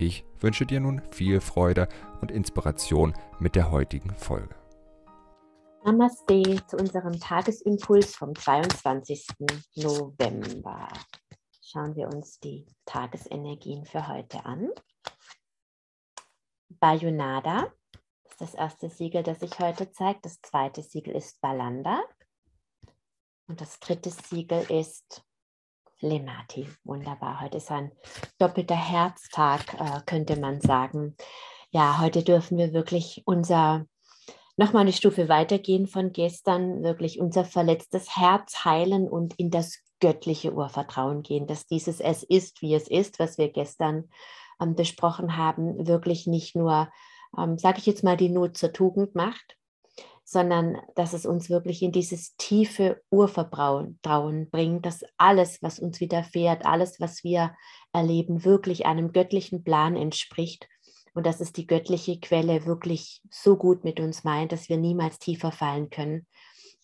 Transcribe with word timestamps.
Ich 0.00 0.24
wünsche 0.38 0.64
dir 0.64 0.78
nun 0.78 1.02
viel 1.10 1.40
Freude 1.40 1.88
und 2.20 2.30
Inspiration 2.30 3.14
mit 3.40 3.56
der 3.56 3.72
heutigen 3.72 4.14
Folge. 4.14 4.54
Namaste 5.84 6.64
zu 6.68 6.76
unserem 6.76 7.18
Tagesimpuls 7.18 8.14
vom 8.14 8.32
22. 8.32 9.26
November. 9.74 10.88
Schauen 11.64 11.96
wir 11.96 12.06
uns 12.06 12.38
die 12.38 12.64
Tagesenergien 12.84 13.84
für 13.86 14.06
heute 14.06 14.44
an. 14.44 14.70
Bayonada 16.68 17.72
ist 18.24 18.40
das 18.40 18.54
erste 18.54 18.90
Siegel, 18.90 19.24
das 19.24 19.40
sich 19.40 19.58
heute 19.58 19.90
zeigt. 19.90 20.24
Das 20.24 20.40
zweite 20.42 20.82
Siegel 20.82 21.16
ist 21.16 21.40
Balanda. 21.40 22.00
Und 23.48 23.60
das 23.60 23.80
dritte 23.80 24.10
Siegel 24.10 24.64
ist 24.70 25.24
Lemati. 26.00 26.68
Wunderbar. 26.84 27.40
Heute 27.40 27.56
ist 27.56 27.70
ein 27.70 27.90
doppelter 28.38 28.76
Herztag, 28.76 29.74
äh, 29.74 30.00
könnte 30.06 30.36
man 30.36 30.60
sagen. 30.60 31.16
Ja, 31.70 32.00
heute 32.00 32.22
dürfen 32.22 32.56
wir 32.56 32.72
wirklich 32.72 33.22
unser, 33.26 33.84
nochmal 34.56 34.82
eine 34.82 34.92
Stufe 34.92 35.28
weitergehen 35.28 35.86
von 35.86 36.12
gestern, 36.12 36.82
wirklich 36.82 37.20
unser 37.20 37.44
verletztes 37.44 38.16
Herz 38.16 38.64
heilen 38.64 39.08
und 39.08 39.34
in 39.38 39.50
das 39.50 39.78
göttliche 40.00 40.52
Urvertrauen 40.54 41.22
gehen, 41.22 41.46
dass 41.48 41.66
dieses 41.66 42.00
Es 42.00 42.22
ist, 42.22 42.62
wie 42.62 42.74
es 42.74 42.86
ist, 42.86 43.18
was 43.18 43.36
wir 43.36 43.50
gestern 43.50 44.08
ähm, 44.60 44.76
besprochen 44.76 45.36
haben, 45.36 45.88
wirklich 45.88 46.28
nicht 46.28 46.54
nur, 46.54 46.88
ähm, 47.36 47.58
sage 47.58 47.78
ich 47.78 47.86
jetzt 47.86 48.04
mal, 48.04 48.16
die 48.16 48.28
Not 48.28 48.56
zur 48.56 48.72
Tugend 48.72 49.16
macht, 49.16 49.57
sondern 50.30 50.76
dass 50.94 51.14
es 51.14 51.24
uns 51.24 51.48
wirklich 51.48 51.80
in 51.80 51.90
dieses 51.90 52.36
tiefe 52.36 53.00
Urvertrauen 53.08 53.98
bringt, 54.50 54.84
dass 54.84 55.02
alles, 55.16 55.62
was 55.62 55.78
uns 55.78 56.00
widerfährt, 56.00 56.66
alles, 56.66 57.00
was 57.00 57.24
wir 57.24 57.54
erleben, 57.94 58.44
wirklich 58.44 58.84
einem 58.84 59.12
göttlichen 59.12 59.64
Plan 59.64 59.96
entspricht 59.96 60.68
und 61.14 61.24
dass 61.24 61.40
es 61.40 61.54
die 61.54 61.66
göttliche 61.66 62.20
Quelle 62.20 62.66
wirklich 62.66 63.22
so 63.30 63.56
gut 63.56 63.84
mit 63.84 64.00
uns 64.00 64.22
meint, 64.22 64.52
dass 64.52 64.68
wir 64.68 64.76
niemals 64.76 65.18
tiefer 65.18 65.50
fallen 65.50 65.88
können 65.88 66.26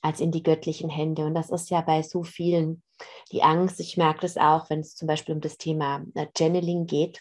als 0.01 0.21
in 0.21 0.33
die 0.33 0.43
göttlichen 0.43 0.89
Hände. 0.89 1.27
Und 1.27 1.35
das 1.35 1.51
ist 1.51 1.69
ja 1.69 1.83
bei 1.83 2.01
so 2.01 2.23
vielen 2.23 2.83
die 3.31 3.43
Angst. 3.43 3.79
Ich 3.79 3.99
merke 3.99 4.21
das 4.21 4.39
auch, 4.39 4.71
wenn 4.71 4.81
es 4.81 4.95
zum 4.95 5.07
Beispiel 5.07 5.35
um 5.35 5.43
das 5.43 5.59
Thema 5.59 6.03
äh, 6.15 6.29
Channeling 6.35 6.87
geht, 6.87 7.21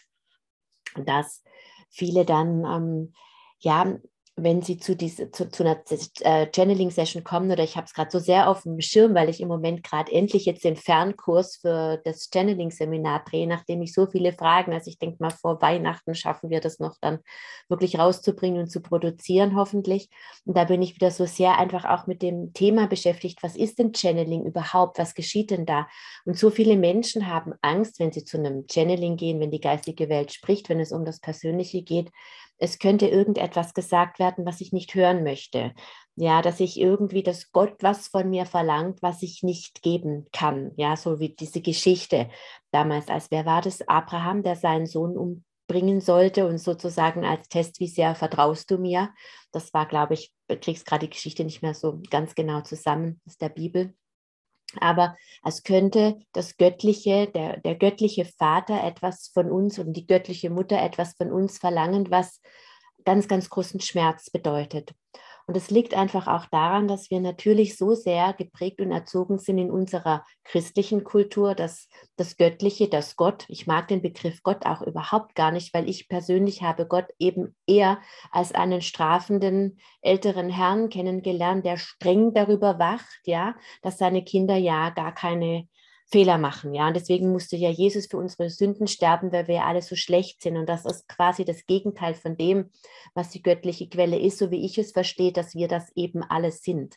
dass 1.04 1.42
viele 1.90 2.24
dann 2.24 2.64
ähm, 2.64 3.12
ja 3.58 3.98
wenn 4.36 4.62
Sie 4.62 4.78
zu, 4.78 4.96
diese, 4.96 5.30
zu, 5.30 5.48
zu 5.48 5.62
einer 5.62 5.80
äh, 6.20 6.48
Channeling-Session 6.50 7.22
kommen, 7.22 7.52
oder 7.52 7.62
ich 7.62 7.76
habe 7.76 7.86
es 7.86 7.94
gerade 7.94 8.10
so 8.10 8.18
sehr 8.18 8.48
auf 8.48 8.64
dem 8.64 8.80
Schirm, 8.80 9.14
weil 9.14 9.28
ich 9.28 9.40
im 9.40 9.46
Moment 9.46 9.84
gerade 9.84 10.10
endlich 10.10 10.44
jetzt 10.44 10.64
den 10.64 10.74
Fernkurs 10.74 11.58
für 11.60 12.00
das 12.04 12.30
Channeling-Seminar 12.32 13.24
drehe, 13.24 13.46
nachdem 13.46 13.82
ich 13.82 13.92
so 13.92 14.06
viele 14.06 14.32
Fragen, 14.32 14.72
also 14.72 14.90
ich 14.90 14.98
denke 14.98 15.18
mal, 15.20 15.30
vor 15.30 15.62
Weihnachten 15.62 16.16
schaffen 16.16 16.50
wir 16.50 16.60
das 16.60 16.80
noch 16.80 16.96
dann 17.00 17.20
wirklich 17.68 17.96
rauszubringen 17.96 18.62
und 18.62 18.70
zu 18.70 18.80
produzieren, 18.80 19.54
hoffentlich. 19.54 20.10
Und 20.44 20.56
da 20.56 20.64
bin 20.64 20.82
ich 20.82 20.96
wieder 20.96 21.12
so 21.12 21.26
sehr 21.26 21.56
einfach 21.58 21.84
auch 21.84 22.08
mit 22.08 22.20
dem 22.20 22.52
Thema 22.54 22.88
beschäftigt, 22.88 23.40
was 23.42 23.54
ist 23.54 23.78
denn 23.78 23.94
Channeling 23.94 24.44
überhaupt, 24.44 24.98
was 24.98 25.14
geschieht 25.14 25.52
denn 25.52 25.64
da? 25.64 25.86
Und 26.24 26.36
so 26.36 26.50
viele 26.50 26.76
Menschen 26.76 27.28
haben 27.28 27.52
Angst, 27.62 28.00
wenn 28.00 28.10
sie 28.10 28.24
zu 28.24 28.36
einem 28.38 28.64
Channeling 28.68 29.16
gehen, 29.16 29.38
wenn 29.38 29.52
die 29.52 29.60
geistige 29.60 30.08
Welt 30.08 30.32
spricht, 30.32 30.68
wenn 30.68 30.80
es 30.80 30.90
um 30.90 31.04
das 31.04 31.20
Persönliche 31.20 31.82
geht, 31.82 32.10
es 32.58 32.78
könnte 32.78 33.06
irgendetwas 33.06 33.74
gesagt 33.74 34.18
werden, 34.18 34.46
was 34.46 34.60
ich 34.60 34.72
nicht 34.72 34.94
hören 34.94 35.24
möchte. 35.24 35.72
Ja, 36.16 36.42
dass 36.42 36.60
ich 36.60 36.78
irgendwie, 36.80 37.22
dass 37.22 37.50
Gott 37.50 37.74
was 37.80 38.08
von 38.08 38.30
mir 38.30 38.46
verlangt, 38.46 39.02
was 39.02 39.22
ich 39.22 39.42
nicht 39.42 39.82
geben 39.82 40.26
kann. 40.32 40.70
Ja, 40.76 40.96
so 40.96 41.18
wie 41.18 41.30
diese 41.30 41.60
Geschichte 41.60 42.28
damals, 42.70 43.08
als 43.08 43.30
wer 43.30 43.44
war 43.46 43.62
das? 43.62 43.86
Abraham, 43.88 44.42
der 44.44 44.54
seinen 44.54 44.86
Sohn 44.86 45.16
umbringen 45.16 46.00
sollte 46.00 46.46
und 46.46 46.58
sozusagen 46.58 47.24
als 47.24 47.48
Test, 47.48 47.80
wie 47.80 47.88
sehr 47.88 48.14
vertraust 48.14 48.70
du 48.70 48.78
mir? 48.78 49.10
Das 49.50 49.74
war, 49.74 49.86
glaube 49.86 50.14
ich, 50.14 50.32
ich 50.48 50.60
krieg's 50.60 50.84
gerade 50.84 51.06
die 51.06 51.10
Geschichte 51.10 51.44
nicht 51.44 51.62
mehr 51.62 51.74
so 51.74 52.00
ganz 52.10 52.34
genau 52.36 52.60
zusammen 52.60 53.20
aus 53.26 53.36
der 53.36 53.48
Bibel 53.48 53.94
aber 54.80 55.16
als 55.42 55.62
könnte 55.62 56.18
das 56.32 56.56
göttliche, 56.56 57.26
der, 57.28 57.58
der 57.60 57.74
göttliche 57.74 58.24
Vater 58.24 58.82
etwas 58.84 59.30
von 59.32 59.50
uns 59.50 59.78
und 59.78 59.92
die 59.92 60.06
göttliche 60.06 60.50
Mutter 60.50 60.80
etwas 60.80 61.14
von 61.14 61.30
uns 61.32 61.58
verlangen, 61.58 62.10
was 62.10 62.40
ganz, 63.04 63.28
ganz 63.28 63.50
großen 63.50 63.80
Schmerz 63.80 64.30
bedeutet. 64.30 64.92
Und 65.46 65.58
es 65.58 65.70
liegt 65.70 65.92
einfach 65.94 66.26
auch 66.26 66.46
daran, 66.46 66.88
dass 66.88 67.10
wir 67.10 67.20
natürlich 67.20 67.76
so 67.76 67.94
sehr 67.94 68.32
geprägt 68.32 68.80
und 68.80 68.90
erzogen 68.90 69.38
sind 69.38 69.58
in 69.58 69.70
unserer 69.70 70.24
christlichen 70.42 71.04
Kultur, 71.04 71.54
dass 71.54 71.88
das 72.16 72.38
Göttliche, 72.38 72.88
das 72.88 73.16
Gott, 73.16 73.44
ich 73.48 73.66
mag 73.66 73.88
den 73.88 74.00
Begriff 74.00 74.42
Gott 74.42 74.64
auch 74.64 74.80
überhaupt 74.80 75.34
gar 75.34 75.50
nicht, 75.50 75.74
weil 75.74 75.86
ich 75.86 76.08
persönlich 76.08 76.62
habe 76.62 76.86
Gott 76.86 77.08
eben 77.18 77.54
eher 77.66 78.00
als 78.30 78.54
einen 78.54 78.80
strafenden 78.80 79.78
älteren 80.00 80.48
Herrn 80.48 80.88
kennengelernt, 80.88 81.66
der 81.66 81.76
streng 81.76 82.32
darüber 82.32 82.78
wacht, 82.78 83.20
ja, 83.24 83.54
dass 83.82 83.98
seine 83.98 84.24
Kinder 84.24 84.56
ja 84.56 84.88
gar 84.90 85.14
keine 85.14 85.68
Fehler 86.06 86.38
machen. 86.38 86.74
Ja, 86.74 86.88
und 86.88 86.94
deswegen 86.94 87.32
musste 87.32 87.56
ja 87.56 87.70
Jesus 87.70 88.06
für 88.06 88.18
unsere 88.18 88.50
Sünden 88.50 88.86
sterben, 88.86 89.32
weil 89.32 89.48
wir 89.48 89.64
alle 89.64 89.82
so 89.82 89.96
schlecht 89.96 90.42
sind. 90.42 90.56
Und 90.56 90.68
das 90.68 90.84
ist 90.84 91.08
quasi 91.08 91.44
das 91.44 91.66
Gegenteil 91.66 92.14
von 92.14 92.36
dem, 92.36 92.70
was 93.14 93.30
die 93.30 93.42
göttliche 93.42 93.88
Quelle 93.88 94.18
ist, 94.18 94.38
so 94.38 94.50
wie 94.50 94.64
ich 94.64 94.78
es 94.78 94.92
verstehe, 94.92 95.32
dass 95.32 95.54
wir 95.54 95.68
das 95.68 95.90
eben 95.96 96.22
alles 96.22 96.62
sind. 96.62 96.96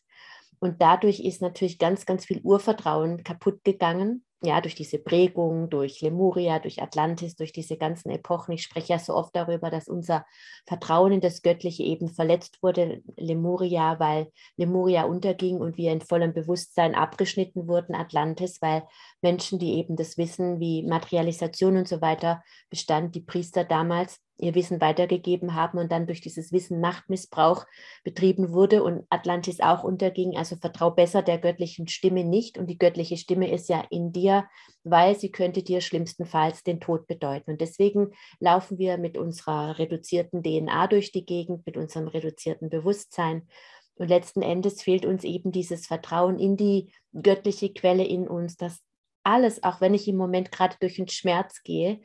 Und 0.60 0.82
dadurch 0.82 1.20
ist 1.20 1.42
natürlich 1.42 1.80
ganz, 1.80 2.06
ganz 2.06 2.26
viel 2.26 2.42
Urvertrauen 2.42 3.24
kaputt 3.24 3.64
gegangen 3.64 4.24
ja, 4.42 4.62
durch 4.62 4.76
diese 4.76 5.00
Prägung, 5.00 5.70
durch 5.70 6.02
Lemuria, 6.02 6.60
durch 6.60 6.82
Atlantis, 6.82 7.36
durch 7.36 7.52
diese 7.52 7.76
ganzen 7.76 8.12
Epochen. 8.12 8.54
Ich 8.54 8.64
spreche 8.64 8.94
ja 8.94 9.00
so 9.00 9.16
oft 9.16 9.36
darüber, 9.36 9.72
dass 9.72 9.88
unser 9.88 10.26
Vertrauen 10.68 11.14
in 11.14 11.22
das 11.22 11.42
Göttliche 11.42 11.84
eben 11.84 12.08
verletzt 12.10 12.62
wurde, 12.62 13.02
Lemuria, 13.16 14.00
weil 14.00 14.32
Lemuria 14.56 15.06
unterging 15.06 15.58
und 15.58 15.78
wir 15.78 15.92
in 15.92 16.02
vollem 16.02 16.34
Bewusstsein 16.34 16.94
abgeschnitten 16.94 17.68
wurden, 17.68 17.96
Atlantis, 17.96 18.62
weil 18.62 18.84
Menschen, 19.22 19.58
die 19.58 19.74
eben 19.74 19.96
das 19.96 20.18
Wissen, 20.18 20.60
wie 20.60 20.84
Materialisation 20.84 21.78
und 21.78 21.88
so 21.88 22.02
weiter 22.02 22.44
bestand, 22.70 23.16
die 23.16 23.22
Priester 23.22 23.64
damals, 23.64 24.20
ihr 24.38 24.56
Wissen 24.56 24.82
weitergegeben 24.82 25.56
haben 25.56 25.78
und 25.78 25.92
dann 25.92 26.06
durch 26.06 26.22
dieses 26.22 26.52
Wissen 26.52 26.80
Machtmissbrauch 26.80 27.66
betrieben 28.04 28.52
wurde 28.52 28.84
und 28.84 29.06
Atlantis 29.10 29.60
auch 29.60 29.84
unterging. 29.84 30.38
Also 30.38 30.56
vertrau 30.56 30.92
besser 30.92 31.22
der 31.22 31.38
göttlichen 31.40 31.88
Stimme 31.88 32.24
nicht 32.24 32.58
und 32.58 32.68
die 32.68 32.78
göttliche 32.78 33.18
Stimme 33.18 33.52
ist 33.52 33.70
ja 33.70 33.84
in 33.90 34.12
dir, 34.12 34.46
weil 34.84 35.18
sie 35.18 35.32
könnte 35.32 35.64
dir 35.64 35.82
schlimmstenfalls 35.82 36.64
den 36.64 36.80
Tod 36.80 37.08
bedeuten. 37.08 37.52
Und 37.52 37.62
deswegen 37.62 38.12
laufen 38.40 38.78
wir 38.78 38.98
mit 38.98 39.18
unserer 39.18 39.80
reduzierten 39.80 40.44
DNA 40.44 40.88
durch 40.88 41.12
die 41.12 41.26
Gegend, 41.26 41.66
mit 41.66 41.78
unserem 41.78 42.08
reduzierten 42.08 42.70
Bewusstsein. 42.70 43.48
Und 43.96 44.10
letzten 44.10 44.44
Endes 44.44 44.84
fehlt 44.84 45.06
uns 45.06 45.24
eben 45.24 45.52
dieses 45.52 45.88
Vertrauen 45.88 46.38
in 46.38 46.56
die 46.56 46.92
göttliche 47.14 47.74
Quelle 47.74 48.06
in 48.06 48.28
uns, 48.28 48.56
dass 48.56 48.80
alles, 49.24 49.64
auch 49.64 49.82
wenn 49.82 49.94
ich 49.94 50.08
im 50.08 50.16
Moment 50.16 50.52
gerade 50.52 50.76
durch 50.80 50.96
den 50.96 51.08
Schmerz 51.08 51.62
gehe, 51.64 52.00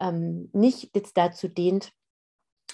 ähm, 0.00 0.50
nicht 0.52 0.94
jetzt 0.94 1.16
dazu 1.16 1.48
dient, 1.48 1.92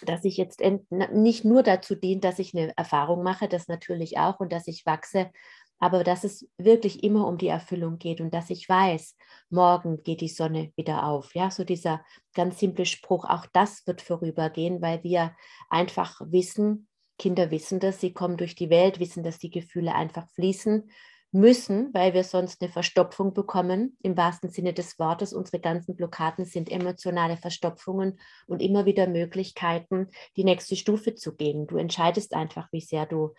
dass 0.04 0.24
ich 0.24 0.36
jetzt 0.36 0.60
nicht 0.90 1.44
nur 1.44 1.62
dazu 1.62 1.94
dient, 1.94 2.24
dass 2.24 2.38
ich 2.38 2.54
eine 2.54 2.76
Erfahrung 2.76 3.22
mache, 3.22 3.48
das 3.48 3.68
natürlich 3.68 4.18
auch 4.18 4.40
und 4.40 4.52
dass 4.52 4.66
ich 4.66 4.84
wachse, 4.86 5.30
aber 5.78 6.04
dass 6.04 6.24
es 6.24 6.48
wirklich 6.58 7.02
immer 7.02 7.26
um 7.26 7.38
die 7.38 7.48
Erfüllung 7.48 7.98
geht 7.98 8.20
und 8.20 8.32
dass 8.32 8.50
ich 8.50 8.68
weiß, 8.68 9.16
morgen 9.50 10.02
geht 10.02 10.20
die 10.20 10.28
Sonne 10.28 10.72
wieder 10.76 11.06
auf. 11.06 11.34
Ja, 11.34 11.50
so 11.50 11.64
dieser 11.64 12.04
ganz 12.34 12.58
simple 12.58 12.86
Spruch, 12.86 13.24
auch 13.24 13.46
das 13.52 13.86
wird 13.86 14.00
vorübergehen, 14.00 14.80
weil 14.80 15.02
wir 15.02 15.34
einfach 15.68 16.20
wissen, 16.24 16.88
Kinder 17.18 17.50
wissen 17.50 17.80
das, 17.80 18.00
sie 18.00 18.12
kommen 18.12 18.36
durch 18.36 18.54
die 18.54 18.70
Welt, 18.70 18.98
wissen, 18.98 19.22
dass 19.22 19.38
die 19.38 19.50
Gefühle 19.50 19.94
einfach 19.94 20.28
fließen 20.30 20.90
müssen, 21.32 21.92
weil 21.94 22.12
wir 22.12 22.24
sonst 22.24 22.60
eine 22.60 22.70
Verstopfung 22.70 23.32
bekommen, 23.32 23.96
im 24.02 24.16
wahrsten 24.16 24.50
Sinne 24.50 24.74
des 24.74 24.98
Wortes. 24.98 25.32
Unsere 25.32 25.60
ganzen 25.60 25.96
Blockaden 25.96 26.44
sind 26.44 26.70
emotionale 26.70 27.38
Verstopfungen 27.38 28.20
und 28.46 28.60
immer 28.60 28.84
wieder 28.84 29.06
Möglichkeiten, 29.06 30.08
die 30.36 30.44
nächste 30.44 30.76
Stufe 30.76 31.14
zu 31.14 31.34
gehen. 31.34 31.66
Du 31.66 31.78
entscheidest 31.78 32.34
einfach, 32.34 32.68
wie 32.70 32.82
sehr 32.82 33.06
du, 33.06 33.32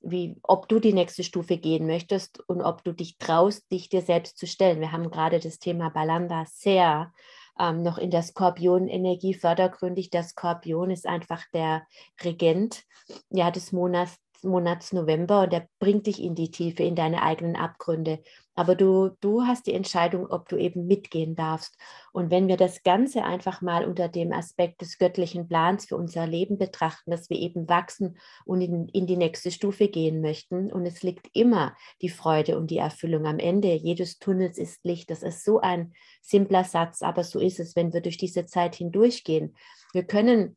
wie, 0.00 0.36
ob 0.42 0.68
du 0.68 0.80
die 0.80 0.92
nächste 0.92 1.22
Stufe 1.22 1.56
gehen 1.56 1.86
möchtest 1.86 2.40
und 2.48 2.62
ob 2.62 2.82
du 2.82 2.92
dich 2.92 3.16
traust, 3.18 3.70
dich 3.70 3.88
dir 3.88 4.02
selbst 4.02 4.38
zu 4.38 4.48
stellen. 4.48 4.80
Wir 4.80 4.90
haben 4.90 5.10
gerade 5.10 5.38
das 5.38 5.60
Thema 5.60 5.90
Balanda 5.90 6.44
sehr 6.48 7.12
ähm, 7.58 7.82
noch 7.82 7.98
in 7.98 8.10
der 8.10 8.22
Skorpion-Energie 8.22 9.34
fördergründig. 9.34 10.10
Der 10.10 10.24
Skorpion 10.24 10.90
ist 10.90 11.06
einfach 11.06 11.44
der 11.54 11.86
Regent 12.22 12.82
ja, 13.30 13.50
des 13.50 13.72
Monats 13.72 14.16
Monats 14.44 14.92
November 14.92 15.42
und 15.42 15.52
der 15.52 15.68
bringt 15.78 16.06
dich 16.06 16.22
in 16.22 16.34
die 16.34 16.50
Tiefe, 16.50 16.82
in 16.82 16.94
deine 16.94 17.22
eigenen 17.22 17.56
Abgründe. 17.56 18.22
Aber 18.58 18.74
du, 18.74 19.10
du 19.20 19.42
hast 19.42 19.66
die 19.66 19.74
Entscheidung, 19.74 20.26
ob 20.26 20.48
du 20.48 20.56
eben 20.56 20.86
mitgehen 20.86 21.36
darfst. 21.36 21.76
Und 22.12 22.30
wenn 22.30 22.48
wir 22.48 22.56
das 22.56 22.82
Ganze 22.82 23.22
einfach 23.22 23.60
mal 23.60 23.84
unter 23.84 24.08
dem 24.08 24.32
Aspekt 24.32 24.80
des 24.80 24.96
göttlichen 24.98 25.46
Plans 25.46 25.84
für 25.84 25.96
unser 25.96 26.26
Leben 26.26 26.56
betrachten, 26.56 27.10
dass 27.10 27.28
wir 27.28 27.38
eben 27.38 27.68
wachsen 27.68 28.16
und 28.46 28.62
in, 28.62 28.88
in 28.88 29.06
die 29.06 29.18
nächste 29.18 29.50
Stufe 29.50 29.88
gehen 29.88 30.22
möchten, 30.22 30.72
und 30.72 30.86
es 30.86 31.02
liegt 31.02 31.28
immer 31.34 31.76
die 32.00 32.08
Freude 32.08 32.56
und 32.56 32.70
die 32.70 32.78
Erfüllung 32.78 33.26
am 33.26 33.38
Ende 33.38 33.74
jedes 33.74 34.18
Tunnels 34.18 34.56
ist 34.56 34.82
Licht. 34.84 35.10
Das 35.10 35.22
ist 35.22 35.44
so 35.44 35.60
ein 35.60 35.92
simpler 36.22 36.64
Satz, 36.64 37.02
aber 37.02 37.24
so 37.24 37.38
ist 37.38 37.60
es, 37.60 37.76
wenn 37.76 37.92
wir 37.92 38.00
durch 38.00 38.16
diese 38.16 38.46
Zeit 38.46 38.74
hindurchgehen. 38.74 39.54
Wir 39.92 40.04
können 40.04 40.56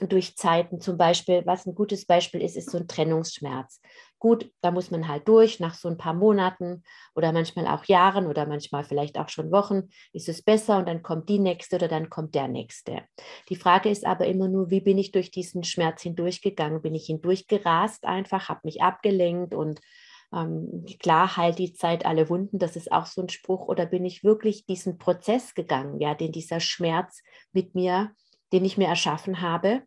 durch 0.00 0.36
Zeiten 0.36 0.80
zum 0.80 0.96
Beispiel, 0.96 1.42
was 1.46 1.66
ein 1.66 1.74
gutes 1.74 2.06
Beispiel 2.06 2.42
ist, 2.42 2.56
ist 2.56 2.70
so 2.70 2.78
ein 2.78 2.88
Trennungsschmerz. 2.88 3.80
Gut, 4.18 4.50
da 4.62 4.70
muss 4.70 4.90
man 4.90 5.08
halt 5.08 5.28
durch, 5.28 5.60
nach 5.60 5.74
so 5.74 5.88
ein 5.88 5.98
paar 5.98 6.14
Monaten 6.14 6.82
oder 7.14 7.32
manchmal 7.32 7.66
auch 7.66 7.84
Jahren 7.84 8.26
oder 8.26 8.46
manchmal 8.46 8.84
vielleicht 8.84 9.18
auch 9.18 9.28
schon 9.28 9.52
Wochen 9.52 9.90
ist 10.12 10.28
es 10.28 10.42
besser 10.42 10.78
und 10.78 10.88
dann 10.88 11.02
kommt 11.02 11.28
die 11.28 11.38
nächste 11.38 11.76
oder 11.76 11.88
dann 11.88 12.08
kommt 12.08 12.34
der 12.34 12.48
nächste. 12.48 13.02
Die 13.50 13.56
Frage 13.56 13.90
ist 13.90 14.06
aber 14.06 14.26
immer 14.26 14.48
nur, 14.48 14.70
wie 14.70 14.80
bin 14.80 14.96
ich 14.96 15.12
durch 15.12 15.30
diesen 15.30 15.62
Schmerz 15.62 16.02
hindurchgegangen? 16.02 16.80
Bin 16.80 16.94
ich 16.94 17.06
hindurchgerast 17.06 18.06
einfach, 18.06 18.48
habe 18.48 18.60
mich 18.64 18.82
abgelenkt 18.82 19.54
und 19.54 19.80
ähm, 20.34 20.84
klar 21.00 21.36
heilt 21.36 21.58
die 21.58 21.72
Zeit 21.72 22.06
alle 22.06 22.28
Wunden, 22.28 22.58
das 22.58 22.76
ist 22.76 22.90
auch 22.90 23.06
so 23.06 23.22
ein 23.22 23.28
Spruch, 23.28 23.68
oder 23.68 23.86
bin 23.86 24.04
ich 24.04 24.24
wirklich 24.24 24.66
diesen 24.66 24.98
Prozess 24.98 25.54
gegangen, 25.54 26.00
ja, 26.00 26.14
den 26.14 26.32
dieser 26.32 26.60
Schmerz 26.60 27.22
mit 27.52 27.74
mir 27.74 28.10
den 28.54 28.64
ich 28.64 28.78
mir 28.78 28.86
erschaffen 28.86 29.40
habe, 29.40 29.82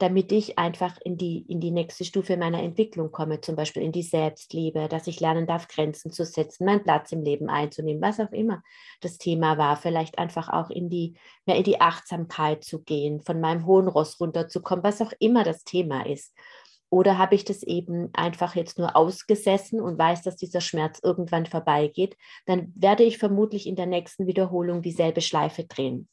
damit 0.00 0.32
ich 0.32 0.58
einfach 0.58 0.98
in 1.04 1.16
die, 1.16 1.44
in 1.46 1.60
die 1.60 1.70
nächste 1.70 2.04
Stufe 2.04 2.36
meiner 2.36 2.62
Entwicklung 2.62 3.12
komme, 3.12 3.40
zum 3.42 3.54
Beispiel 3.54 3.82
in 3.82 3.92
die 3.92 4.02
Selbstliebe, 4.02 4.88
dass 4.88 5.06
ich 5.06 5.20
lernen 5.20 5.46
darf, 5.46 5.68
Grenzen 5.68 6.10
zu 6.10 6.24
setzen, 6.24 6.64
meinen 6.64 6.82
Platz 6.82 7.12
im 7.12 7.22
Leben 7.22 7.48
einzunehmen, 7.48 8.02
was 8.02 8.18
auch 8.18 8.32
immer 8.32 8.62
das 9.02 9.18
Thema 9.18 9.58
war, 9.58 9.76
vielleicht 9.76 10.18
einfach 10.18 10.48
auch 10.48 10.70
in 10.70 10.88
die, 10.88 11.16
mehr 11.46 11.56
in 11.56 11.64
die 11.64 11.80
Achtsamkeit 11.80 12.64
zu 12.64 12.82
gehen, 12.82 13.20
von 13.20 13.40
meinem 13.40 13.66
hohen 13.66 13.88
Ross 13.88 14.18
runterzukommen, 14.18 14.82
was 14.82 15.02
auch 15.02 15.12
immer 15.20 15.44
das 15.44 15.64
Thema 15.64 16.06
ist. 16.06 16.34
Oder 16.88 17.18
habe 17.18 17.36
ich 17.36 17.44
das 17.44 17.62
eben 17.62 18.08
einfach 18.14 18.56
jetzt 18.56 18.78
nur 18.78 18.96
ausgesessen 18.96 19.80
und 19.80 19.98
weiß, 19.98 20.22
dass 20.22 20.34
dieser 20.34 20.60
Schmerz 20.60 20.98
irgendwann 21.00 21.46
vorbeigeht, 21.46 22.16
dann 22.46 22.72
werde 22.74 23.04
ich 23.04 23.18
vermutlich 23.18 23.68
in 23.68 23.76
der 23.76 23.86
nächsten 23.86 24.26
Wiederholung 24.26 24.82
dieselbe 24.82 25.20
Schleife 25.20 25.64
drehen. 25.64 26.08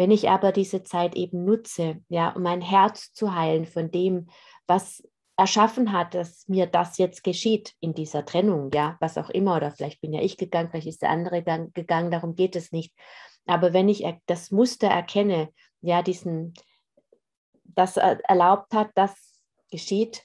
Wenn 0.00 0.12
ich 0.12 0.30
aber 0.30 0.50
diese 0.50 0.82
Zeit 0.82 1.14
eben 1.14 1.44
nutze, 1.44 2.02
ja, 2.08 2.30
um 2.30 2.42
mein 2.42 2.62
Herz 2.62 3.12
zu 3.12 3.34
heilen 3.34 3.66
von 3.66 3.90
dem, 3.90 4.30
was 4.66 5.06
erschaffen 5.36 5.92
hat, 5.92 6.14
dass 6.14 6.48
mir 6.48 6.66
das 6.66 6.96
jetzt 6.96 7.22
geschieht 7.22 7.74
in 7.80 7.92
dieser 7.92 8.24
Trennung, 8.24 8.70
ja, 8.72 8.96
was 9.00 9.18
auch 9.18 9.28
immer, 9.28 9.56
oder 9.56 9.70
vielleicht 9.72 10.00
bin 10.00 10.14
ja 10.14 10.22
ich 10.22 10.38
gegangen, 10.38 10.70
vielleicht 10.70 10.86
ist 10.86 11.02
der 11.02 11.10
andere 11.10 11.42
gegangen, 11.74 12.10
darum 12.10 12.34
geht 12.34 12.56
es 12.56 12.72
nicht. 12.72 12.94
Aber 13.44 13.74
wenn 13.74 13.90
ich 13.90 14.06
das 14.24 14.50
Muster 14.50 14.88
erkenne, 14.88 15.52
ja, 15.82 16.00
diesen, 16.00 16.54
das 17.64 17.98
erlaubt 17.98 18.72
hat, 18.72 18.88
dass 18.94 19.42
geschieht, 19.70 20.24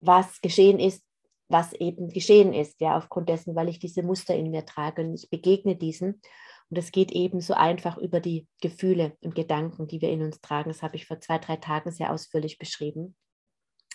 was 0.00 0.40
geschehen 0.40 0.78
ist, 0.78 1.02
was 1.48 1.72
eben 1.72 2.10
geschehen 2.10 2.52
ist, 2.52 2.80
ja, 2.80 2.96
aufgrund 2.96 3.28
dessen, 3.28 3.56
weil 3.56 3.70
ich 3.70 3.80
diese 3.80 4.04
Muster 4.04 4.36
in 4.36 4.52
mir 4.52 4.64
trage 4.64 5.02
und 5.02 5.14
ich 5.14 5.28
begegne 5.30 5.74
diesen 5.74 6.22
und 6.70 6.78
es 6.78 6.92
geht 6.92 7.10
eben 7.10 7.40
so 7.40 7.54
einfach 7.54 7.98
über 7.98 8.20
die 8.20 8.46
Gefühle 8.60 9.16
und 9.20 9.34
Gedanken, 9.34 9.88
die 9.88 10.00
wir 10.00 10.10
in 10.10 10.22
uns 10.22 10.40
tragen. 10.40 10.70
Das 10.70 10.82
habe 10.82 10.96
ich 10.96 11.06
vor 11.06 11.20
zwei, 11.20 11.38
drei 11.38 11.56
Tagen 11.56 11.90
sehr 11.90 12.12
ausführlich 12.12 12.58
beschrieben. 12.58 13.16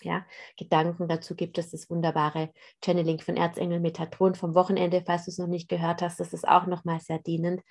Ja, 0.01 0.25
Gedanken, 0.57 1.07
dazu 1.07 1.35
gibt 1.35 1.57
es 1.57 1.71
das 1.71 1.89
wunderbare 1.89 2.51
Channeling 2.83 3.19
von 3.21 3.37
Erzengel 3.37 3.79
Metatron 3.79 4.35
vom 4.35 4.53
Wochenende, 4.53 5.01
falls 5.05 5.25
du 5.25 5.31
es 5.31 5.37
noch 5.37 5.47
nicht 5.47 5.69
gehört 5.69 6.01
hast, 6.01 6.19
das 6.19 6.33
ist 6.33 6.47
auch 6.47 6.67
nochmal 6.67 6.99
sehr 6.99 7.19
dienend 7.19 7.61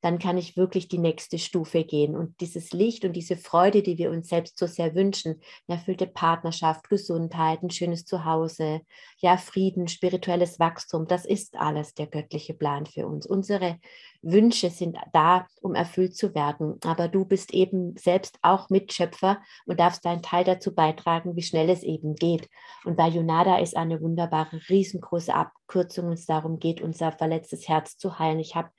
dann 0.00 0.18
kann 0.18 0.38
ich 0.38 0.56
wirklich 0.56 0.88
die 0.88 0.98
nächste 0.98 1.38
Stufe 1.38 1.84
gehen. 1.84 2.16
Und 2.16 2.40
dieses 2.40 2.72
Licht 2.72 3.04
und 3.04 3.14
diese 3.14 3.36
Freude, 3.36 3.82
die 3.82 3.98
wir 3.98 4.10
uns 4.10 4.28
selbst 4.28 4.58
so 4.58 4.66
sehr 4.66 4.94
wünschen, 4.94 5.40
erfüllte 5.66 6.06
Partnerschaft, 6.06 6.88
Gesundheit, 6.88 7.62
ein 7.62 7.70
schönes 7.70 8.04
Zuhause, 8.04 8.80
ja, 9.18 9.36
Frieden, 9.36 9.88
spirituelles 9.88 10.58
Wachstum, 10.58 11.06
das 11.06 11.24
ist 11.24 11.56
alles 11.56 11.94
der 11.94 12.06
göttliche 12.06 12.54
Plan 12.54 12.86
für 12.86 13.06
uns. 13.06 13.26
Unsere 13.26 13.78
Wünsche 14.22 14.70
sind 14.70 14.96
da, 15.12 15.46
um 15.60 15.74
erfüllt 15.74 16.16
zu 16.16 16.34
werden. 16.34 16.78
Aber 16.84 17.08
du 17.08 17.24
bist 17.24 17.54
eben 17.54 17.96
selbst 17.96 18.38
auch 18.42 18.70
Mitschöpfer 18.70 19.38
und 19.66 19.80
darfst 19.80 20.04
deinen 20.04 20.22
Teil 20.22 20.44
dazu 20.44 20.74
beitragen, 20.74 21.36
wie 21.36 21.42
schnell 21.42 21.70
es 21.70 21.82
eben 21.82 22.14
geht. 22.16 22.48
Und 22.84 22.96
bei 22.96 23.08
Yonada 23.08 23.58
ist 23.58 23.76
eine 23.76 24.00
wunderbare, 24.00 24.60
riesengroße 24.68 25.34
Abkürzung, 25.34 26.06
wenn 26.06 26.14
es 26.14 26.26
darum 26.26 26.58
geht, 26.58 26.80
unser 26.80 27.12
verletztes 27.12 27.68
Herz 27.68 27.96
zu 27.96 28.18
heilen. 28.18 28.40
Ich 28.40 28.54
habe 28.56 28.70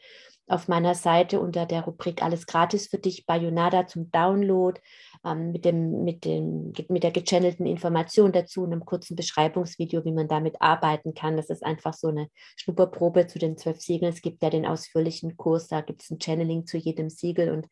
auf 0.48 0.68
meiner 0.68 0.96
Seite 0.96 1.40
unter 1.40 1.66
der 1.66 1.82
Rubrik 1.82 2.24
Alles 2.24 2.48
gratis 2.48 2.88
für 2.88 2.98
dich 2.98 3.26
bei 3.26 3.38
Yonada 3.38 3.86
zum 3.86 4.10
Download 4.12 4.80
ähm, 5.26 5.52
mit, 5.52 5.66
dem, 5.66 6.04
mit, 6.04 6.26
dem, 6.26 6.74
mit 6.88 7.04
der 7.04 7.12
gechannelten 7.12 7.66
Information 7.66 8.32
dazu 8.32 8.64
und 8.64 8.72
einem 8.72 8.86
kurzen 8.86 9.16
Beschreibungsvideo, 9.16 10.06
wie 10.06 10.14
man 10.14 10.28
damit 10.28 10.62
arbeiten 10.62 11.14
kann. 11.14 11.38
Das 11.38 11.50
ist 11.50 11.66
einfach 11.66 11.94
so 11.94 12.08
eine 12.08 12.30
Schnupperprobe 12.56 13.28
zu 13.28 13.40
den 13.40 13.58
zwölf 13.58 13.82
Siegeln. 13.82 14.12
Es 14.12 14.22
gibt 14.22 14.42
ja 14.42 14.50
den 14.50 14.66
ausführlichen 14.66 15.36
Kurs, 15.36 15.68
da 15.68 15.82
gibt 15.82 16.02
es 16.02 16.10
ein 16.10 16.20
Channeling 16.20 16.66
zu 16.66 16.78
jedem 16.78 17.10
Siegel 17.10 17.52
und 17.52 17.68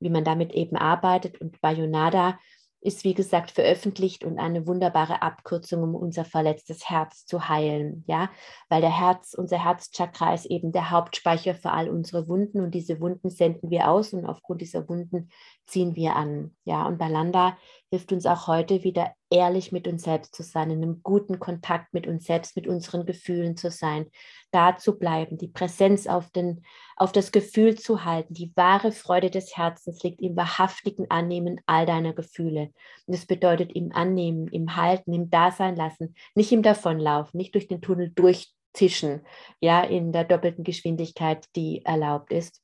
wie 0.00 0.10
man 0.10 0.24
damit 0.24 0.52
eben 0.52 0.76
arbeitet. 0.76 1.40
Und 1.40 1.60
bei 1.60 1.72
Yonada 1.72 2.38
ist, 2.84 3.02
wie 3.04 3.14
gesagt, 3.14 3.50
veröffentlicht 3.50 4.24
und 4.24 4.38
eine 4.38 4.66
wunderbare 4.66 5.22
Abkürzung, 5.22 5.82
um 5.82 5.94
unser 5.94 6.24
verletztes 6.24 6.88
Herz 6.90 7.24
zu 7.24 7.48
heilen. 7.48 8.04
Ja, 8.06 8.30
weil 8.68 8.82
der 8.82 8.96
Herz, 8.96 9.34
unser 9.34 9.64
Herzchakra 9.64 10.34
ist 10.34 10.44
eben 10.46 10.70
der 10.70 10.90
Hauptspeicher 10.90 11.54
für 11.54 11.70
all 11.70 11.88
unsere 11.88 12.28
Wunden 12.28 12.60
und 12.60 12.74
diese 12.74 13.00
Wunden 13.00 13.30
senden 13.30 13.70
wir 13.70 13.88
aus 13.90 14.12
und 14.12 14.26
aufgrund 14.26 14.60
dieser 14.60 14.86
Wunden 14.88 15.30
ziehen 15.66 15.96
wir 15.96 16.16
an. 16.16 16.54
Ja, 16.64 16.86
und 16.86 16.98
Balanda 16.98 17.56
hilft 17.90 18.12
uns 18.12 18.26
auch 18.26 18.46
heute 18.46 18.84
wieder 18.84 19.12
ehrlich 19.30 19.72
mit 19.72 19.88
uns 19.88 20.02
selbst 20.02 20.34
zu 20.34 20.42
sein, 20.42 20.70
in 20.70 20.82
einem 20.82 21.02
guten 21.02 21.38
Kontakt 21.38 21.92
mit 21.94 22.06
uns 22.06 22.24
selbst, 22.24 22.56
mit 22.56 22.66
unseren 22.66 23.06
Gefühlen 23.06 23.56
zu 23.56 23.70
sein, 23.70 24.06
da 24.50 24.76
zu 24.76 24.98
bleiben, 24.98 25.38
die 25.38 25.48
Präsenz 25.48 26.06
auf, 26.06 26.30
den, 26.30 26.64
auf 26.96 27.12
das 27.12 27.32
Gefühl 27.32 27.76
zu 27.76 28.04
halten. 28.04 28.34
Die 28.34 28.52
wahre 28.54 28.92
Freude 28.92 29.30
des 29.30 29.56
Herzens 29.56 30.02
liegt 30.02 30.20
im 30.20 30.36
wahrhaftigen 30.36 31.10
Annehmen 31.10 31.60
all 31.66 31.86
deiner 31.86 32.12
Gefühle. 32.12 32.70
Und 33.06 33.16
das 33.16 33.26
bedeutet 33.26 33.72
im 33.72 33.92
Annehmen, 33.92 34.48
im 34.48 34.76
Halten, 34.76 35.12
im 35.12 35.30
Dasein 35.30 35.76
lassen, 35.76 36.14
nicht 36.34 36.52
im 36.52 36.62
Davonlaufen, 36.62 37.38
nicht 37.38 37.54
durch 37.54 37.68
den 37.68 37.80
Tunnel 37.80 38.10
durchtischen, 38.10 39.22
ja, 39.60 39.82
in 39.82 40.12
der 40.12 40.24
doppelten 40.24 40.64
Geschwindigkeit, 40.64 41.46
die 41.56 41.84
erlaubt 41.84 42.32
ist. 42.32 42.60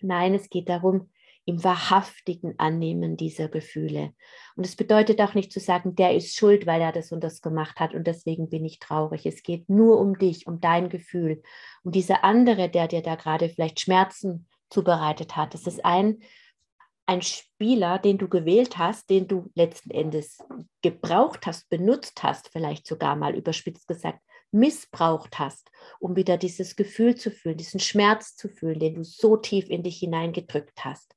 Nein, 0.00 0.34
es 0.34 0.50
geht 0.50 0.68
darum, 0.68 1.08
im 1.46 1.62
wahrhaftigen 1.62 2.58
Annehmen 2.58 3.16
dieser 3.16 3.48
Gefühle. 3.48 4.12
Und 4.56 4.66
es 4.66 4.74
bedeutet 4.74 5.20
auch 5.20 5.34
nicht 5.34 5.52
zu 5.52 5.60
sagen, 5.60 5.94
der 5.94 6.14
ist 6.14 6.36
schuld, 6.36 6.66
weil 6.66 6.80
er 6.80 6.90
das 6.90 7.12
und 7.12 7.22
das 7.22 7.40
gemacht 7.40 7.78
hat 7.78 7.94
und 7.94 8.06
deswegen 8.06 8.50
bin 8.50 8.64
ich 8.64 8.80
traurig. 8.80 9.24
Es 9.26 9.44
geht 9.44 9.70
nur 9.70 10.00
um 10.00 10.18
dich, 10.18 10.48
um 10.48 10.60
dein 10.60 10.88
Gefühl. 10.88 11.42
Und 11.84 11.94
dieser 11.94 12.24
andere, 12.24 12.68
der 12.68 12.88
dir 12.88 13.00
da 13.00 13.14
gerade 13.14 13.48
vielleicht 13.48 13.78
Schmerzen 13.78 14.48
zubereitet 14.70 15.36
hat, 15.36 15.54
das 15.54 15.68
ist 15.68 15.84
ein, 15.84 16.18
ein 17.06 17.22
Spieler, 17.22 18.00
den 18.00 18.18
du 18.18 18.28
gewählt 18.28 18.76
hast, 18.76 19.08
den 19.08 19.28
du 19.28 19.48
letzten 19.54 19.92
Endes 19.92 20.38
gebraucht 20.82 21.46
hast, 21.46 21.68
benutzt 21.68 22.24
hast, 22.24 22.48
vielleicht 22.48 22.88
sogar 22.88 23.14
mal 23.14 23.36
überspitzt 23.36 23.86
gesagt, 23.86 24.18
missbraucht 24.50 25.38
hast, 25.38 25.70
um 26.00 26.16
wieder 26.16 26.36
dieses 26.36 26.76
Gefühl 26.76 27.14
zu 27.14 27.30
fühlen, 27.30 27.56
diesen 27.56 27.80
Schmerz 27.80 28.36
zu 28.36 28.48
fühlen, 28.48 28.78
den 28.78 28.94
du 28.94 29.04
so 29.04 29.36
tief 29.36 29.68
in 29.68 29.82
dich 29.82 29.98
hineingedrückt 29.98 30.84
hast. 30.84 31.14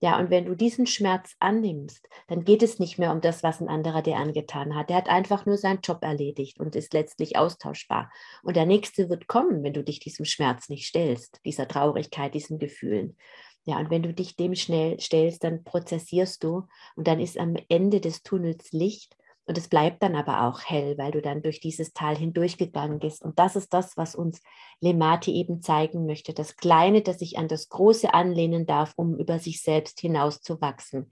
Ja, 0.00 0.18
und 0.18 0.28
wenn 0.28 0.44
du 0.44 0.54
diesen 0.54 0.86
Schmerz 0.86 1.34
annimmst, 1.40 2.06
dann 2.28 2.44
geht 2.44 2.62
es 2.62 2.78
nicht 2.78 2.98
mehr 2.98 3.12
um 3.12 3.22
das, 3.22 3.42
was 3.42 3.62
ein 3.62 3.68
anderer 3.68 4.02
dir 4.02 4.16
angetan 4.16 4.74
hat. 4.74 4.90
Der 4.90 4.96
hat 4.96 5.08
einfach 5.08 5.46
nur 5.46 5.56
seinen 5.56 5.80
Job 5.80 6.02
erledigt 6.02 6.60
und 6.60 6.76
ist 6.76 6.92
letztlich 6.92 7.38
austauschbar. 7.38 8.12
Und 8.42 8.56
der 8.56 8.66
nächste 8.66 9.08
wird 9.08 9.26
kommen, 9.26 9.62
wenn 9.62 9.72
du 9.72 9.82
dich 9.82 9.98
diesem 9.98 10.26
Schmerz 10.26 10.68
nicht 10.68 10.86
stellst, 10.86 11.40
dieser 11.46 11.66
Traurigkeit, 11.66 12.34
diesen 12.34 12.58
Gefühlen. 12.58 13.16
Ja, 13.64 13.78
und 13.78 13.90
wenn 13.90 14.02
du 14.02 14.12
dich 14.12 14.36
dem 14.36 14.54
schnell 14.54 15.00
stellst, 15.00 15.42
dann 15.42 15.64
prozessierst 15.64 16.44
du 16.44 16.68
und 16.94 17.08
dann 17.08 17.18
ist 17.18 17.38
am 17.38 17.56
Ende 17.68 18.00
des 18.00 18.22
Tunnels 18.22 18.72
Licht 18.72 19.15
und 19.46 19.56
es 19.56 19.68
bleibt 19.68 20.02
dann 20.02 20.16
aber 20.16 20.42
auch 20.42 20.60
hell, 20.64 20.98
weil 20.98 21.12
du 21.12 21.22
dann 21.22 21.42
durch 21.42 21.60
dieses 21.60 21.92
Tal 21.92 22.16
hindurchgegangen 22.16 22.98
bist. 22.98 23.22
Und 23.22 23.38
das 23.38 23.54
ist 23.54 23.72
das, 23.72 23.96
was 23.96 24.14
uns 24.14 24.42
Lemati 24.80 25.34
eben 25.34 25.62
zeigen 25.62 26.04
möchte. 26.04 26.34
Das 26.34 26.56
Kleine, 26.56 27.02
das 27.02 27.20
sich 27.20 27.38
an 27.38 27.46
das 27.46 27.68
Große 27.68 28.12
anlehnen 28.12 28.66
darf, 28.66 28.92
um 28.96 29.16
über 29.16 29.38
sich 29.38 29.62
selbst 29.62 30.00
hinauszuwachsen. 30.00 31.10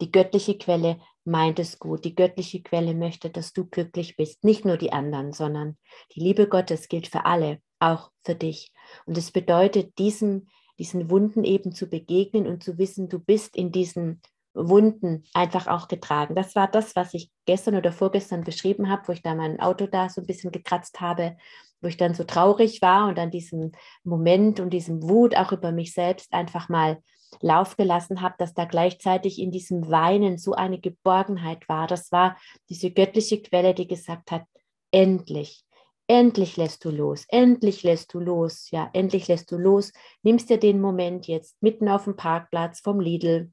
Die 0.00 0.12
göttliche 0.12 0.56
Quelle 0.56 1.00
meint 1.24 1.58
es 1.58 1.78
gut. 1.80 2.04
Die 2.04 2.14
göttliche 2.14 2.62
Quelle 2.62 2.94
möchte, 2.94 3.30
dass 3.30 3.52
du 3.52 3.64
glücklich 3.64 4.16
bist. 4.16 4.44
Nicht 4.44 4.64
nur 4.64 4.76
die 4.76 4.92
anderen, 4.92 5.32
sondern 5.32 5.76
die 6.14 6.20
Liebe 6.20 6.48
Gottes 6.48 6.88
gilt 6.88 7.08
für 7.08 7.26
alle, 7.26 7.58
auch 7.80 8.10
für 8.24 8.36
dich. 8.36 8.72
Und 9.04 9.18
es 9.18 9.32
bedeutet, 9.32 9.98
diesem 9.98 10.46
diesen 10.78 11.10
Wunden 11.10 11.44
eben 11.44 11.72
zu 11.72 11.86
begegnen 11.86 12.46
und 12.46 12.62
zu 12.62 12.78
wissen, 12.78 13.08
du 13.08 13.18
bist 13.18 13.56
in 13.56 13.70
diesen 13.70 14.20
Wunden 14.54 15.24
einfach 15.34 15.66
auch 15.66 15.88
getragen. 15.88 16.34
Das 16.34 16.54
war 16.54 16.68
das, 16.68 16.94
was 16.96 17.12
ich 17.12 17.30
gestern 17.44 17.74
oder 17.74 17.92
vorgestern 17.92 18.44
beschrieben 18.44 18.88
habe, 18.88 19.02
wo 19.06 19.12
ich 19.12 19.22
da 19.22 19.34
mein 19.34 19.60
Auto 19.60 19.86
da 19.86 20.08
so 20.08 20.20
ein 20.20 20.26
bisschen 20.26 20.52
gekratzt 20.52 21.00
habe, 21.00 21.36
wo 21.80 21.88
ich 21.88 21.96
dann 21.96 22.14
so 22.14 22.24
traurig 22.24 22.80
war 22.80 23.08
und 23.08 23.18
an 23.18 23.30
diesem 23.30 23.72
Moment 24.04 24.60
und 24.60 24.70
diesem 24.70 25.02
Wut 25.02 25.36
auch 25.36 25.52
über 25.52 25.72
mich 25.72 25.92
selbst 25.92 26.32
einfach 26.32 26.68
mal 26.68 26.98
Lauf 27.40 27.76
gelassen 27.76 28.20
habe, 28.20 28.36
dass 28.38 28.54
da 28.54 28.64
gleichzeitig 28.64 29.40
in 29.40 29.50
diesem 29.50 29.90
Weinen 29.90 30.38
so 30.38 30.52
eine 30.52 30.78
Geborgenheit 30.78 31.68
war. 31.68 31.88
Das 31.88 32.12
war 32.12 32.36
diese 32.68 32.92
göttliche 32.92 33.42
Quelle, 33.42 33.74
die 33.74 33.88
gesagt 33.88 34.30
hat, 34.30 34.44
endlich, 34.92 35.64
endlich 36.06 36.56
lässt 36.56 36.84
du 36.84 36.90
los, 36.90 37.24
endlich 37.28 37.82
lässt 37.82 38.14
du 38.14 38.20
los, 38.20 38.70
ja, 38.70 38.88
endlich 38.92 39.26
lässt 39.26 39.50
du 39.50 39.56
los, 39.56 39.92
nimmst 40.22 40.48
dir 40.48 40.58
den 40.58 40.80
Moment 40.80 41.26
jetzt 41.26 41.60
mitten 41.60 41.88
auf 41.88 42.04
dem 42.04 42.14
Parkplatz 42.14 42.80
vom 42.80 43.00
Lidl 43.00 43.52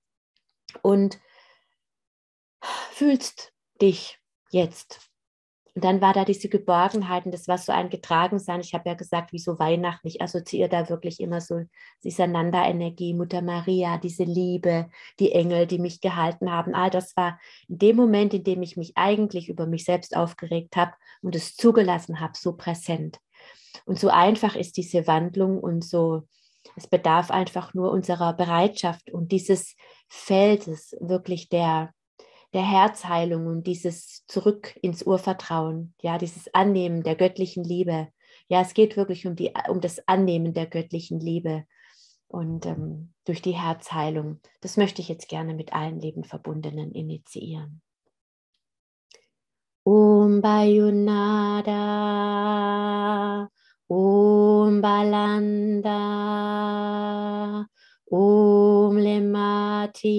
und 0.82 1.20
fühlst 2.92 3.54
dich 3.82 4.20
jetzt 4.52 5.12
und 5.74 5.86
dann 5.86 6.02
war 6.02 6.14
da 6.14 6.26
diese 6.26 6.50
Geborgenheit 6.50 7.26
und 7.26 7.34
das 7.34 7.48
war 7.48 7.58
so 7.58 7.72
ein 7.72 7.90
Getragensein. 7.90 8.60
Ich 8.60 8.74
habe 8.74 8.90
ja 8.90 8.96
gesagt, 8.96 9.32
wie 9.32 9.40
so 9.40 9.58
Weihnachten. 9.58 10.06
Ich 10.06 10.22
assoziiere 10.22 10.68
da 10.68 10.90
wirklich 10.90 11.22
immer 11.22 11.40
so 11.40 11.62
diese 12.04 12.28
Nanda-Energie, 12.28 13.14
Mutter 13.14 13.42
Maria, 13.42 13.98
diese 13.98 14.26
Liebe, 14.26 14.90
die 15.20 15.32
Engel, 15.32 15.68
die 15.68 15.80
mich 15.80 16.02
gehalten 16.02 16.52
haben. 16.52 16.76
All 16.76 16.90
das 16.90 17.16
war 17.16 17.40
in 17.70 17.78
dem 17.78 17.96
Moment, 17.96 18.34
in 18.34 18.44
dem 18.44 18.62
ich 18.62 18.76
mich 18.76 18.94
eigentlich 18.96 19.48
über 19.48 19.66
mich 19.66 19.86
selbst 19.86 20.16
aufgeregt 20.16 20.76
habe 20.76 20.92
und 21.22 21.36
es 21.36 21.56
zugelassen 21.56 22.20
habe, 22.20 22.34
so 22.36 22.54
präsent. 22.58 23.20
Und 23.86 23.98
so 23.98 24.10
einfach 24.10 24.58
ist 24.58 24.76
diese 24.76 25.08
Wandlung 25.08 25.58
und 25.58 25.86
so, 25.86 26.24
es 26.76 26.88
bedarf 26.88 27.32
einfach 27.32 27.74
nur 27.74 27.92
unserer 27.92 28.34
Bereitschaft 28.34 29.10
und 29.10 29.32
dieses 29.32 29.76
Feldes 30.14 30.94
wirklich 31.00 31.48
der, 31.48 31.94
der 32.54 32.64
Herzheilung 32.64 33.48
und 33.48 33.66
dieses 33.66 34.26
Zurück 34.28 34.78
ins 34.82 35.04
Urvertrauen, 35.04 35.94
ja, 36.02 36.18
dieses 36.18 36.54
Annehmen 36.54 37.02
der 37.02 37.16
göttlichen 37.16 37.64
Liebe. 37.64 38.10
Ja, 38.50 38.60
es 38.60 38.74
geht 38.74 38.98
wirklich 38.98 39.26
um, 39.26 39.38
die, 39.38 39.54
um 39.70 39.80
das 39.80 40.06
Annehmen 40.10 40.54
der 40.54 40.66
göttlichen 40.66 41.22
Liebe 41.22 41.64
und 42.28 42.66
ähm, 42.66 43.14
durch 43.24 43.42
die 43.42 43.54
Herzheilung. 43.54 44.42
Das 44.60 44.76
möchte 44.76 45.02
ich 45.02 45.08
jetzt 45.08 45.30
gerne 45.30 45.54
mit 45.54 45.72
allen 45.72 46.02
Lebenverbundenen 46.02 46.92
initiieren. 46.92 47.82
Om 49.86 50.42
Bayunada, 50.42 51.72
Om 53.88 54.82
Balanda, 54.82 55.92
Om 58.12 58.98
Lemati, 59.00 60.12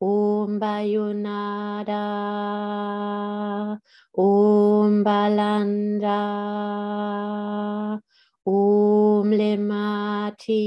Om 0.00 0.58
Bayunada, 0.60 2.04
Om 4.12 5.02
Balanda, 5.02 6.20
Om 8.44 9.30
Lemati, 9.32 10.60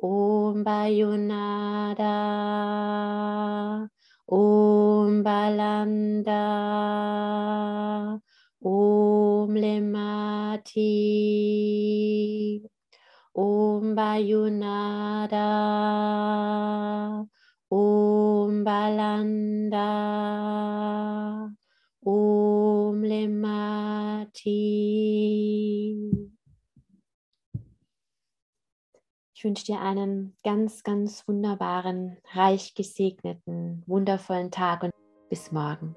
Om 0.00 0.64
Bayunada, 0.64 2.16
Om 4.32 5.22
Balanda, 5.22 6.40
Om 8.64 9.54
Lemati. 9.54 10.96
Bayunada, 13.96 15.40
Om 17.70 18.62
Balanda, 18.62 19.80
Om 22.04 23.02
Lemati. 23.02 24.36
Ich 29.34 29.44
wünsche 29.44 29.64
dir 29.64 29.80
einen 29.80 30.36
ganz, 30.44 30.82
ganz 30.82 31.26
wunderbaren, 31.26 32.18
reich 32.34 32.74
gesegneten, 32.74 33.82
wundervollen 33.86 34.50
Tag 34.50 34.82
und 34.82 34.90
bis 35.30 35.52
morgen. 35.52 35.96